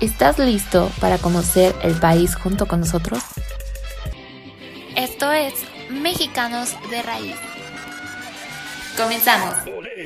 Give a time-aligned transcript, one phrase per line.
[0.00, 3.22] ¿Estás listo para conocer el país junto con nosotros?
[4.96, 5.52] Esto es
[5.90, 7.36] Mexicanos de Raíz.
[8.96, 9.56] Comenzamos.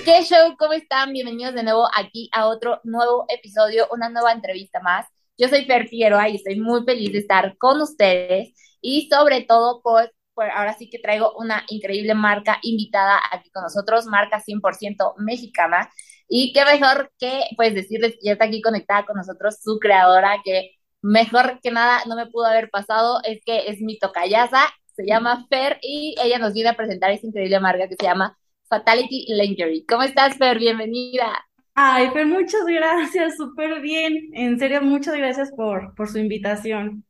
[0.04, 0.56] ¿Qué show?
[0.58, 1.12] ¿Cómo están?
[1.12, 5.06] Bienvenidos de nuevo aquí a otro nuevo episodio, una nueva entrevista más.
[5.38, 9.80] Yo soy Fer Figueroa y estoy muy feliz de estar con ustedes y sobre todo
[9.80, 15.14] pues, pues ahora sí que traigo una increíble marca invitada aquí con nosotros, marca 100%
[15.18, 15.90] mexicana
[16.28, 20.40] y qué mejor que pues decirles que ya está aquí conectada con nosotros su creadora,
[20.44, 20.72] que
[21.02, 25.46] mejor que nada no me pudo haber pasado, es que es mi tocayasa, se llama
[25.48, 28.36] Fer y ella nos viene a presentar esta increíble marca que se llama
[28.68, 29.84] Fatality Lingerie.
[29.86, 30.58] ¿Cómo estás, Fer?
[30.58, 31.44] Bienvenida.
[31.74, 34.30] Ay, Fer, muchas gracias, súper bien.
[34.32, 37.04] En serio, muchas gracias por, por su invitación.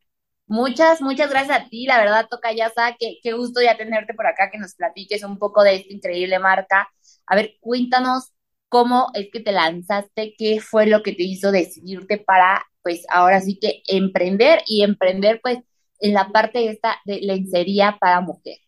[0.55, 4.51] Muchas, muchas gracias a ti, la verdad, Tocayasa, qué, qué gusto ya tenerte por acá,
[4.53, 6.89] que nos platiques un poco de esta increíble marca.
[7.27, 8.33] A ver, cuéntanos
[8.69, 13.41] cómo es que te lanzaste, qué fue lo que te hizo decidirte para, pues ahora
[13.41, 15.59] sí que emprender y emprender pues
[15.99, 18.59] en la parte esta de lencería para mujer.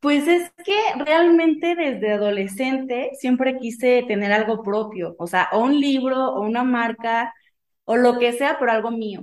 [0.00, 5.80] Pues es que realmente desde adolescente siempre quise tener algo propio, o sea, o un
[5.80, 7.32] libro o una marca
[7.86, 9.22] o lo que sea, pero algo mío.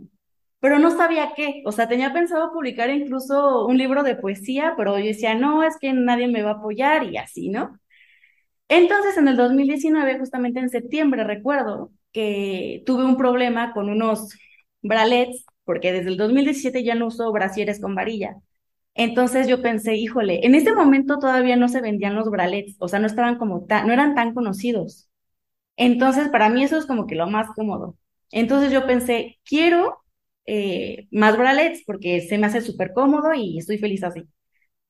[0.60, 4.98] Pero no sabía qué, o sea, tenía pensado publicar incluso un libro de poesía, pero
[4.98, 7.80] yo decía, no, es que nadie me va a apoyar y así, ¿no?
[8.70, 14.30] Entonces, en el 2019, justamente en septiembre, recuerdo que tuve un problema con unos
[14.82, 18.36] bralets, porque desde el 2017 ya no uso brasieres con varilla.
[18.96, 23.00] Entonces yo pensé, híjole, en ese momento todavía no se vendían los bralets, o sea,
[23.00, 25.10] no estaban como tan, no eran tan conocidos.
[25.78, 27.96] Entonces, para mí eso es como que lo más cómodo.
[28.32, 30.00] Entonces yo pensé, quiero
[30.48, 34.24] eh, más bralets porque se me hace súper cómodo y estoy feliz así.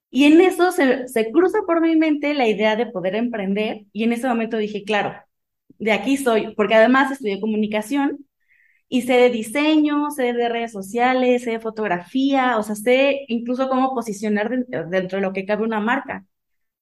[0.09, 4.03] Y en eso se, se cruza por mi mente la idea de poder emprender y
[4.03, 5.13] en ese momento dije, claro,
[5.79, 8.25] de aquí soy, porque además estudié comunicación
[8.89, 13.69] y sé de diseño, sé de redes sociales, sé de fotografía, o sea, sé incluso
[13.69, 16.25] cómo posicionar dentro, dentro de lo que cabe una marca.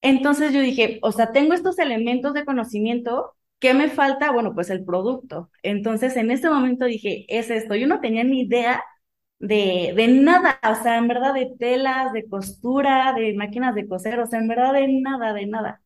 [0.02, 4.32] Entonces yo dije, o sea, tengo estos elementos de conocimiento, ¿qué me falta?
[4.32, 5.52] Bueno, pues el producto.
[5.64, 7.76] Entonces en ese momento dije, es esto.
[7.76, 8.84] Yo no tenía ni idea
[9.40, 14.20] de, de nada, o sea, en verdad de telas, de costura, de máquinas de coser,
[14.20, 15.82] o sea, en verdad de nada, de nada.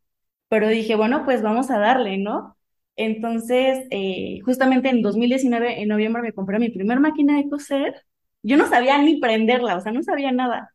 [0.49, 2.57] Pero dije, bueno, pues vamos a darle, ¿no?
[2.95, 8.05] Entonces, eh, justamente en 2019, en noviembre, me compré mi primer máquina de coser.
[8.43, 10.73] Yo no sabía ni prenderla, o sea, no sabía nada.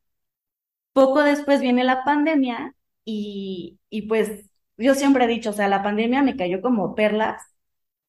[0.93, 2.75] Poco después viene la pandemia
[3.05, 4.45] y, y pues
[4.77, 7.43] yo siempre he dicho, o sea, la pandemia me cayó como perlas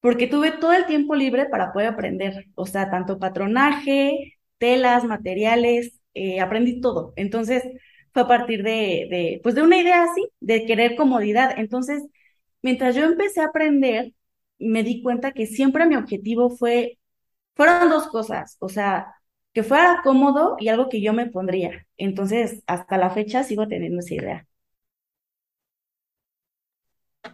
[0.01, 5.99] porque tuve todo el tiempo libre para poder aprender, o sea, tanto patronaje, telas, materiales,
[6.13, 7.13] eh, aprendí todo.
[7.15, 7.63] Entonces,
[8.13, 11.55] fue a partir de, de, pues de una idea así, de querer comodidad.
[11.57, 12.03] Entonces,
[12.61, 14.13] mientras yo empecé a aprender,
[14.59, 16.99] me di cuenta que siempre mi objetivo fue,
[17.55, 19.15] fueron dos cosas, o sea,
[19.53, 21.85] que fuera cómodo y algo que yo me pondría.
[21.97, 24.47] Entonces, hasta la fecha sigo teniendo esa idea.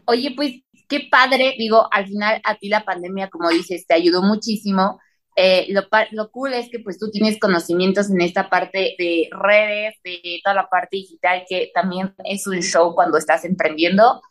[0.06, 4.22] Oye, pues qué padre, digo, al final a ti la pandemia, como dices, te ayudó
[4.22, 5.00] muchísimo
[5.35, 9.96] eh, lo, lo cool es que pues tú tienes conocimientos en esta parte de redes,
[10.03, 14.22] de toda la parte digital, que también es un show cuando estás emprendiendo,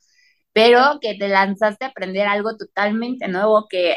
[0.53, 3.97] pero que te lanzaste a aprender algo totalmente nuevo que,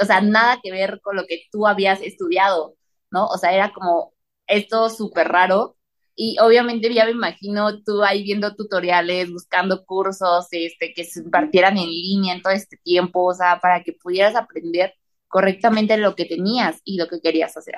[0.00, 2.76] o sea, nada que ver con lo que tú habías estudiado,
[3.10, 3.26] ¿no?
[3.28, 4.14] O sea, era como
[4.46, 5.76] esto súper raro.
[6.14, 11.78] Y obviamente ya me imagino tú ahí viendo tutoriales, buscando cursos, este, que se impartieran
[11.78, 14.94] en línea en todo este tiempo, o sea, para que pudieras aprender
[15.28, 17.76] correctamente lo que tenías y lo que querías hacer.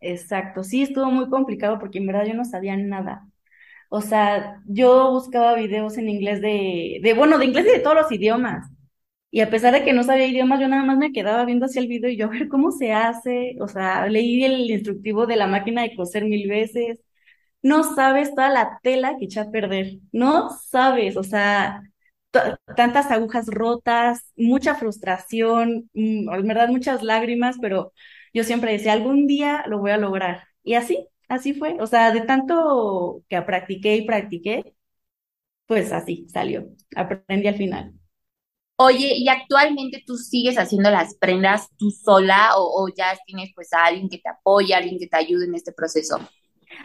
[0.00, 3.26] Exacto, sí, estuvo muy complicado porque en verdad yo no sabía nada.
[3.90, 7.96] O sea, yo buscaba videos en inglés de, de, bueno, de inglés y de todos
[7.96, 8.68] los idiomas.
[9.30, 11.82] Y a pesar de que no sabía idiomas, yo nada más me quedaba viendo hacia
[11.82, 13.56] el video y yo a ver cómo se hace.
[13.60, 17.00] O sea, leí el instructivo de la máquina de coser mil veces.
[17.64, 19.98] No sabes toda la tela que eché a perder.
[20.12, 21.82] No sabes, o sea,
[22.76, 27.92] tantas agujas rotas, mucha frustración, mm, en verdad muchas lágrimas, pero
[28.34, 30.44] yo siempre decía, algún día lo voy a lograr.
[30.62, 31.76] Y así, así fue.
[31.80, 34.74] O sea, de tanto que practiqué y practiqué,
[35.66, 36.66] pues así salió.
[36.96, 37.94] Aprendí al final.
[38.76, 43.84] Oye, ¿y actualmente tú sigues haciendo las prendas tú sola o, ya tienes pues a
[43.86, 46.18] alguien que te apoya, alguien que te ayude en este proceso?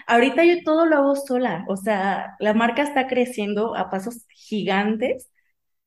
[0.07, 5.31] Ahorita yo todo lo hago sola, o sea, la marca está creciendo a pasos gigantes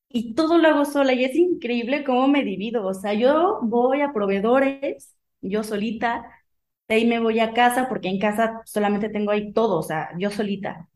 [0.09, 4.03] y todo lo hago sola y es increíble cómo me divido, o sea, yo voy
[4.03, 6.25] a proveedores, yo solita,
[6.89, 10.11] de ahí me voy a casa porque en casa solamente tengo ahí todo, o sea,
[10.19, 10.89] yo solita.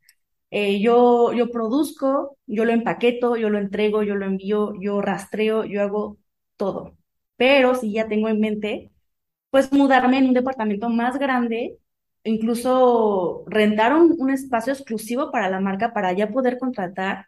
[0.50, 5.64] Eh, yo, yo produzco, yo lo empaqueto, yo lo entrego, yo lo envío, yo rastreo,
[5.64, 6.19] yo hago
[6.56, 6.97] todo.
[7.37, 8.93] Pero si ya tengo en mente,
[9.50, 11.79] pues mudarme en un departamento más grande,
[12.26, 17.26] incluso rentar un, un espacio exclusivo para la marca para ya poder contratar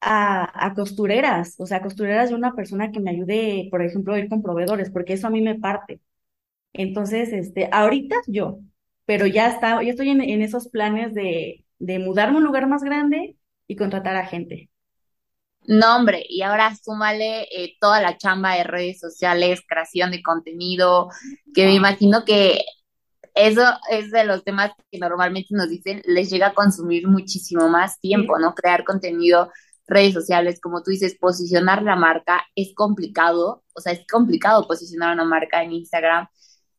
[0.00, 4.18] a, a costureras, o sea, costureras de una persona que me ayude, por ejemplo, a
[4.20, 6.00] ir con proveedores, porque eso a mí me parte.
[6.72, 8.58] Entonces, este, ahorita yo,
[9.06, 12.68] pero ya está, ya estoy en, en esos planes de, de mudarme a un lugar
[12.68, 13.36] más grande
[13.68, 14.70] y contratar a gente.
[15.66, 21.08] No, hombre, y ahora súmale eh, toda la chamba de redes sociales, creación de contenido,
[21.54, 22.60] que me imagino que
[23.34, 27.98] eso es de los temas que normalmente nos dicen, les llega a consumir muchísimo más
[28.00, 28.54] tiempo, ¿no?
[28.54, 29.50] Crear contenido,
[29.86, 35.12] redes sociales, como tú dices, posicionar la marca es complicado, o sea, es complicado posicionar
[35.14, 36.28] una marca en Instagram.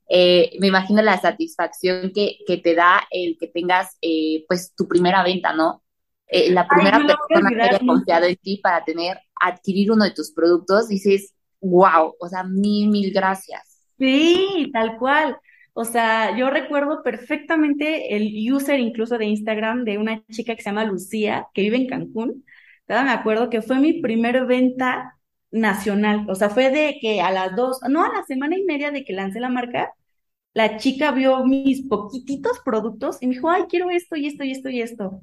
[0.07, 4.88] Eh, me imagino la satisfacción que, que te da el que tengas, eh, pues, tu
[4.88, 5.84] primera venta, ¿no?
[6.28, 10.06] Eh, la Ay, primera no persona que haya confiado en ti para tener, adquirir uno
[10.06, 13.88] de tus productos, dices, wow, o sea, mil, mil gracias.
[13.98, 15.38] Sí, tal cual.
[15.77, 20.69] O sea, yo recuerdo perfectamente el user incluso de Instagram de una chica que se
[20.69, 22.45] llama Lucía, que vive en Cancún.
[22.88, 25.18] Todavía me acuerdo que fue mi primer venta
[25.51, 26.25] nacional.
[26.30, 29.04] O sea, fue de que a las dos, no, a la semana y media de
[29.04, 29.94] que lancé la marca,
[30.54, 34.51] la chica vio mis poquititos productos y me dijo, ay, quiero esto y esto y
[34.51, 35.21] esto y esto.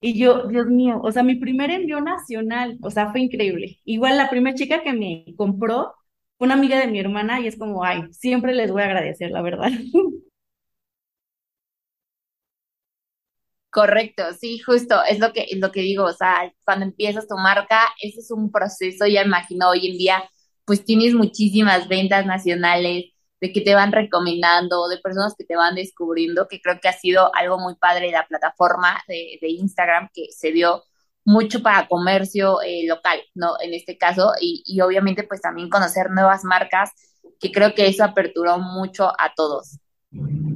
[0.00, 3.80] Y yo, Dios mío, o sea, mi primer envío nacional, o sea, fue increíble.
[3.84, 5.94] Igual la primera chica que me compró
[6.38, 9.42] una amiga de mi hermana y es como, ay, siempre les voy a agradecer, la
[9.42, 9.70] verdad.
[13.70, 17.36] Correcto, sí, justo, es lo que, es lo que digo, o sea, cuando empiezas tu
[17.36, 20.24] marca, ese es un proceso, ya imagino hoy en día,
[20.64, 25.74] pues tienes muchísimas ventas nacionales, de que te van recomendando, de personas que te van
[25.74, 30.26] descubriendo, que creo que ha sido algo muy padre la plataforma de, de Instagram, que
[30.32, 30.82] se dio
[31.28, 33.54] mucho para comercio eh, local, ¿no?
[33.62, 36.90] En este caso, y, y obviamente pues también conocer nuevas marcas,
[37.40, 39.78] que creo que eso aperturó mucho a todos.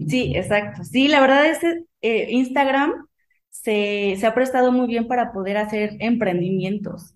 [0.08, 0.84] Sí, exacto.
[0.84, 3.06] Sí, la verdad es que eh, Instagram
[3.50, 7.14] se, se ha prestado muy bien para poder hacer emprendimientos.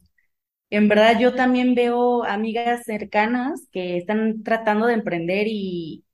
[0.70, 6.04] En verdad, yo también veo amigas cercanas que están tratando de emprender y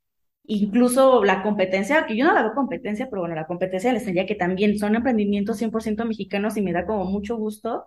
[0.44, 4.26] incluso la competencia, que yo no la veo competencia, pero bueno, la competencia les diría
[4.26, 7.86] que también son emprendimientos 100% mexicanos y me da como mucho gusto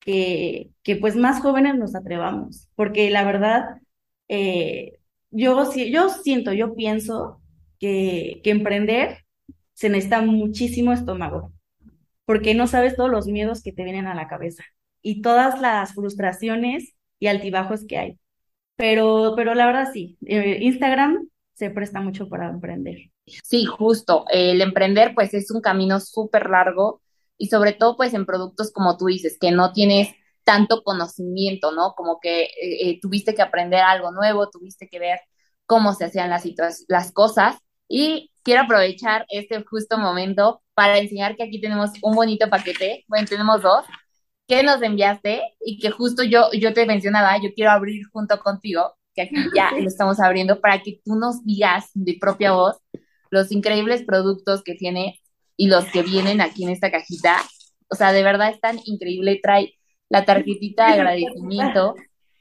[0.00, 3.80] que, que pues más jóvenes nos atrevamos, porque la verdad,
[4.28, 4.98] eh,
[5.30, 7.42] yo, yo siento, yo pienso
[7.78, 9.24] que, que emprender
[9.74, 11.52] se necesita muchísimo estómago,
[12.24, 14.64] porque no sabes todos los miedos que te vienen a la cabeza
[15.02, 18.18] y todas las frustraciones y altibajos que hay.
[18.76, 23.10] Pero, pero la verdad sí, eh, Instagram se presta mucho para emprender.
[23.24, 24.26] Sí, justo.
[24.28, 27.00] El emprender, pues, es un camino súper largo
[27.38, 30.08] y sobre todo, pues, en productos como tú dices, que no tienes
[30.44, 31.94] tanto conocimiento, ¿no?
[31.96, 32.50] Como que eh,
[32.90, 35.18] eh, tuviste que aprender algo nuevo, tuviste que ver
[35.64, 37.56] cómo se hacían las, cosas.
[37.88, 43.04] Y quiero aprovechar este justo momento para enseñar que aquí tenemos un bonito paquete.
[43.08, 43.86] Bueno, tenemos dos
[44.46, 48.96] que nos enviaste y que justo yo, yo te mencionaba, yo quiero abrir junto contigo,
[49.16, 52.76] que aquí ya lo estamos abriendo, para que tú nos digas de propia voz
[53.30, 55.20] los increíbles productos que tiene
[55.56, 57.38] y los que vienen aquí en esta cajita.
[57.88, 59.40] O sea, de verdad es tan increíble.
[59.42, 59.74] Trae
[60.08, 61.94] la tarjetita de agradecimiento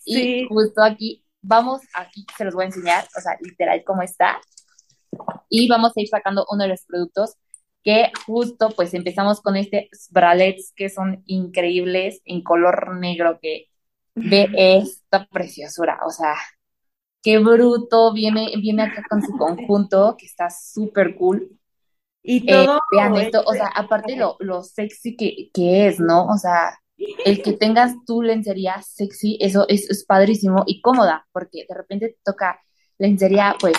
[0.06, 4.40] y justo aquí, vamos, aquí se los voy a enseñar, o sea, literal cómo está.
[5.50, 7.36] Y vamos a ir sacando uno de los productos
[7.84, 13.68] que justo pues empezamos con este bralets que son increíbles en color negro que
[14.16, 16.36] ve esta preciosura, o sea,
[17.26, 21.50] qué bruto, viene, viene acá con su conjunto que está súper cool.
[22.24, 26.00] y Eh, todo vean esto, o sea, este, aparte lo, lo sexy que, que es,
[26.00, 26.28] ¿no?
[26.28, 26.80] O sea,
[27.26, 32.10] el que tengas tu lencería sexy, eso es, es padrísimo y cómoda, porque de repente
[32.10, 32.62] te toca
[33.00, 33.76] lencería, pues,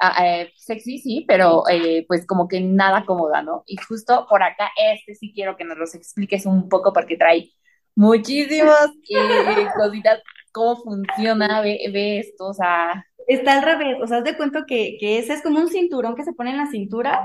[0.00, 3.64] a- eh, sexy, sí, pero eh, pues como que nada cómoda, ¿no?
[3.66, 7.50] Y justo por acá, este sí quiero que nos los expliques un poco porque trae
[7.94, 10.20] muchísimas eh, cositas,
[10.56, 14.64] cómo funciona, ve, ve esto, o sea, está al revés, o sea, haz de cuenta
[14.66, 17.24] que, que ese es como un cinturón que se pone en la cintura,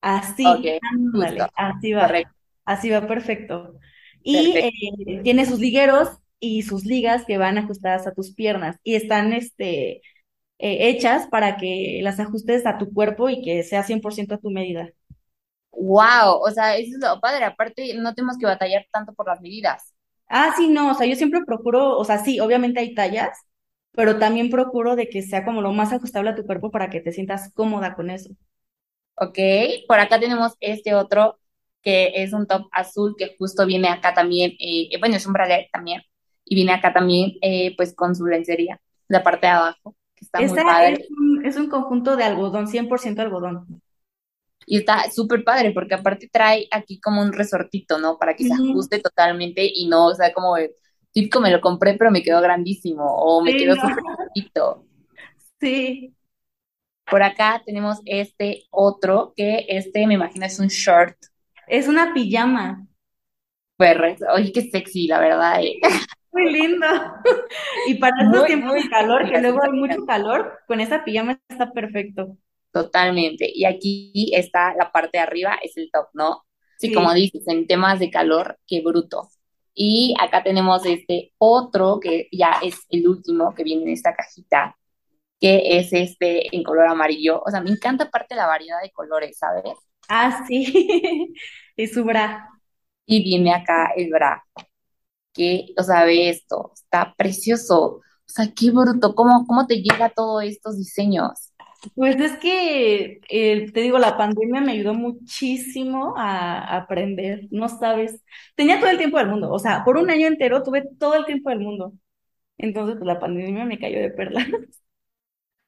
[0.00, 2.34] así, ándale, así va, correcto.
[2.64, 3.74] así va perfecto.
[4.22, 6.08] Y eh, tiene sus ligueros
[6.40, 9.96] y sus ligas que van ajustadas a tus piernas y están este,
[10.58, 14.50] eh, hechas para que las ajustes a tu cuerpo y que sea 100% a tu
[14.50, 14.88] medida.
[15.70, 17.44] Wow, o sea, eso es lo padre.
[17.44, 19.95] Aparte, no tenemos que batallar tanto por las medidas.
[20.28, 23.38] Ah, sí, no, o sea, yo siempre procuro, o sea, sí, obviamente hay tallas,
[23.92, 27.00] pero también procuro de que sea como lo más ajustable a tu cuerpo para que
[27.00, 28.30] te sientas cómoda con eso.
[29.16, 29.38] Ok,
[29.88, 31.38] por acá tenemos este otro
[31.82, 35.70] que es un top azul que justo viene acá también, eh, bueno, es un bralette
[35.72, 36.02] también,
[36.44, 40.42] y viene acá también eh, pues con su lencería, la parte de abajo, que está
[40.42, 40.94] muy padre.
[41.00, 43.82] Es un, es un conjunto de algodón, 100% algodón.
[44.66, 48.18] Y está súper padre porque aparte trae aquí como un resortito, ¿no?
[48.18, 50.56] Para que se ajuste totalmente y no, o sea, como
[51.12, 54.02] típico me lo compré pero me quedó grandísimo o me quedó súper
[54.34, 54.84] chiquito.
[55.60, 56.14] Sí.
[57.08, 61.16] Por acá tenemos este otro que este me imagino es un short.
[61.68, 62.86] Es una pijama.
[63.76, 63.96] Pues,
[64.34, 65.62] oye, qué sexy, la verdad.
[65.62, 65.78] Eh.
[66.32, 66.86] Muy lindo.
[67.88, 71.72] Y para estos tiempos de calor, que luego hay mucho calor, con esa pijama está
[71.72, 72.36] perfecto.
[72.76, 73.50] Totalmente.
[73.54, 76.42] Y aquí está la parte de arriba, es el top, ¿no?
[76.78, 79.30] Sí, como dices, en temas de calor, qué bruto.
[79.74, 84.76] Y acá tenemos este otro que ya es el último que viene en esta cajita,
[85.40, 87.42] que es este en color amarillo.
[87.46, 89.64] O sea, me encanta aparte la variedad de colores, ¿sabes?
[90.08, 91.34] Ah, sí.
[91.76, 92.46] es su bra.
[93.06, 94.44] Y viene acá el bra.
[95.32, 97.84] Que, o sea, ve esto, está precioso.
[97.86, 101.52] O sea, qué bruto, ¿cómo, cómo te llega todos estos diseños?
[101.94, 108.22] Pues es que, eh, te digo, la pandemia me ayudó muchísimo a, aprender, no sabes,
[108.54, 111.24] tenía todo el tiempo del mundo, o sea, por un año entero tuve todo el
[111.26, 111.92] tiempo del mundo.
[112.58, 114.46] Entonces, pues la pandemia me cayó de perlas.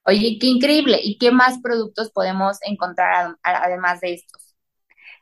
[0.04, 0.98] Oye, qué increíble.
[1.02, 4.56] ¿Y qué más productos podemos encontrar además de estos?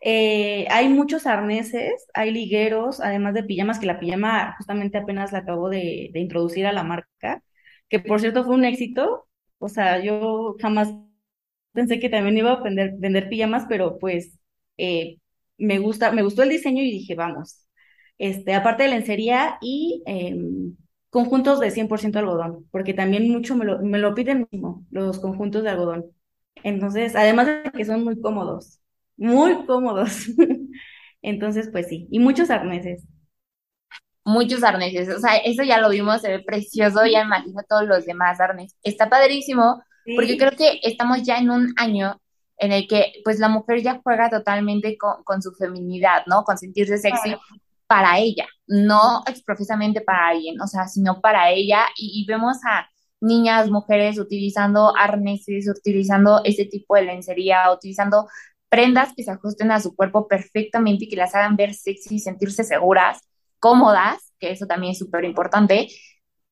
[0.00, 5.40] Eh, hay muchos arneses, hay ligueros, además de pijamas, que la pijama justamente apenas la
[5.40, 7.42] acabo de, de introducir a la marca,
[7.88, 10.90] que por cierto fue un éxito o sea, yo jamás
[11.72, 14.38] pensé que también iba a vender, pijamas, pero pues
[14.78, 15.18] eh,
[15.58, 17.66] me gusta, me gustó el diseño y dije, vamos.
[18.18, 20.76] Este, aparte de lencería y em,
[21.10, 25.62] conjuntos de 100% algodón, porque también mucho me lo, me lo piden mismo, los conjuntos
[25.64, 26.06] de algodón.
[26.62, 28.80] Entonces, además de que son muy cómodos,
[29.16, 30.28] muy cómodos.
[31.22, 33.04] Entonces, pues sí, y muchos arneses
[34.26, 35.08] muchos arneses.
[35.08, 38.76] O sea, eso ya lo vimos, se ve precioso, ya imagino todos los demás arneses.
[38.82, 39.82] Está padrísimo,
[40.16, 42.20] porque creo que estamos ya en un año
[42.58, 46.42] en el que pues la mujer ya juega totalmente con, su feminidad, ¿no?
[46.42, 47.36] Con sentirse sexy
[47.86, 51.86] para ella, no exprofesamente para alguien, o sea, sino para ella.
[51.96, 52.88] Y, y, vemos a
[53.20, 58.26] niñas, mujeres utilizando arneses, utilizando ese tipo de lencería, utilizando
[58.68, 62.18] prendas que se ajusten a su cuerpo perfectamente y que las hagan ver sexy y
[62.18, 63.20] sentirse seguras
[63.60, 65.88] cómodas, que eso también es súper importante,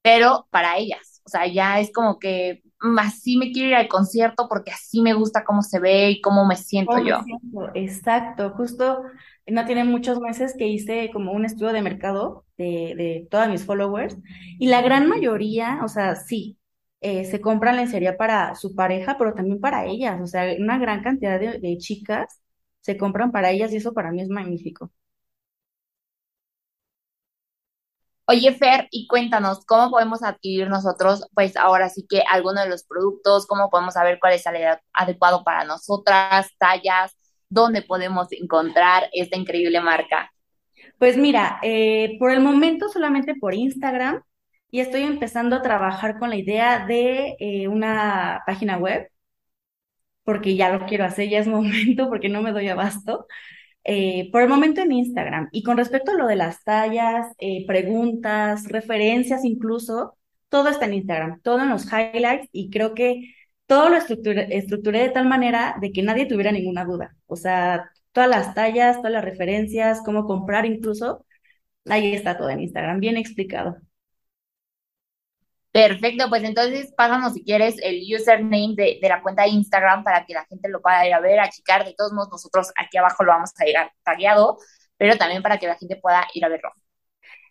[0.03, 3.89] pero para ellas, o sea, ya es como que mm, así me quiero ir al
[3.89, 7.31] concierto porque así me gusta cómo se ve y cómo me siento yo.
[7.75, 9.03] Exacto, justo
[9.47, 13.65] no tiene muchos meses que hice como un estudio de mercado de, de todas mis
[13.65, 14.17] followers
[14.59, 16.59] y la gran mayoría, o sea, sí,
[17.01, 21.03] eh, se compran lencería para su pareja, pero también para ellas, o sea, una gran
[21.03, 22.41] cantidad de chicas
[22.81, 24.91] se compran para ellas y eso para mí es magnífico.
[28.27, 32.85] Oye, Fer, y cuéntanos, ¿cómo podemos adquirir nosotros, pues ahora sí que alguno de los
[32.85, 34.57] productos, cómo podemos saber cuál es el
[34.95, 37.17] adecuado para nosotras, tallas,
[37.51, 40.33] dónde podemos encontrar esta increíble marca?
[40.99, 44.23] Pues mira, eh, por el momento solamente por Instagram
[44.71, 49.09] y estoy empezando a trabajar con la idea de eh, una página web,
[50.25, 53.27] porque ya lo quiero hacer, ya es momento, porque no me doy abasto.
[53.85, 55.49] Eh, por el momento en Instagram.
[55.53, 60.17] Y con respecto a lo de las tallas, eh, preguntas, referencias incluso,
[60.49, 63.35] todo está en Instagram, todo en los highlights y creo que
[63.67, 67.17] todo lo estructuré, estructuré de tal manera de que nadie tuviera ninguna duda.
[67.27, 71.27] O sea, todas las tallas, todas las referencias, cómo comprar incluso,
[71.87, 73.77] ahí está todo en Instagram, bien explicado.
[75.75, 80.33] Perfecto, pues entonces pásanos si quieres el username de, la cuenta de Instagram para que
[80.33, 81.85] la gente lo pueda ir a ver, a checar.
[81.85, 84.57] De todos modos, nosotros aquí abajo lo vamos a llegar tagueado,
[84.97, 86.71] pero también para que la gente pueda ir a verlo.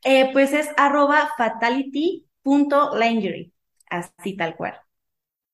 [0.05, 3.51] Eh, pues es arroba fatality.lingerie,
[3.89, 4.79] así tal cual.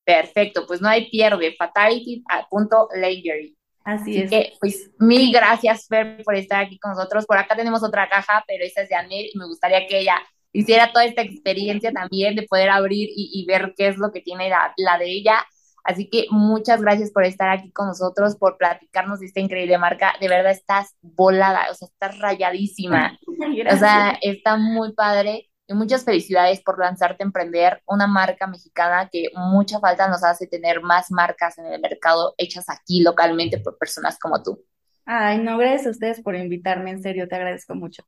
[0.03, 3.55] Perfecto, pues no hay pierde, fatality.lingerie.
[3.83, 4.29] Así, es.
[4.29, 7.25] Que, pues mil gracias, Fer, por estar aquí con nosotros.
[7.25, 10.21] Por acá tenemos otra caja, pero esa es de Anel y me gustaría que ella
[10.53, 14.49] hiciera toda esta experiencia también de poder abrir y, ver qué es lo que tiene
[14.49, 15.45] la, de ella.
[15.83, 20.13] Así que muchas gracias por estar aquí con nosotros, por platicarnos de esta increíble marca.
[20.19, 23.17] De verdad estás volada, o sea, estás rayadísima.
[23.73, 25.45] o sea, está muy padre.
[25.67, 30.47] Y muchas felicidades por lanzarte a emprender una marca mexicana que mucha falta nos hace
[30.47, 34.65] tener más marcas en el mercado hechas aquí localmente por personas como tú.
[35.05, 38.03] Ay, no, gracias a ustedes por invitarme, en serio, te agradezco mucho.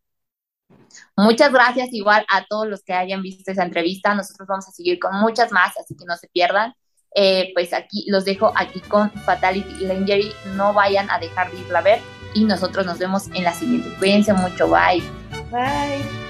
[1.16, 4.16] Muchas gracias igual a todos los que hayan visto esa entrevista.
[4.16, 6.74] Nosotros vamos a seguir con muchas más, así que no se pierdan.
[7.14, 10.34] Eh, pues aquí los dejo aquí con Fatality Lingerie.
[10.56, 12.00] No vayan a dejar de irla a ver
[12.34, 13.90] y nosotros nos vemos en la siguiente.
[14.00, 14.68] Cuídense mucho.
[14.68, 15.04] Bye.
[15.52, 16.21] Bye.